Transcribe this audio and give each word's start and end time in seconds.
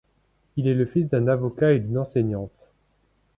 Il 0.55 0.67
est 0.67 0.73
le 0.73 0.87
fils 0.87 1.07
d'un 1.09 1.27
avocat 1.27 1.73
et 1.73 1.79
d'une 1.79 1.99
enseignante. 1.99 2.71